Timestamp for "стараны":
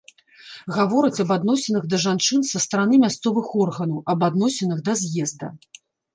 2.65-2.95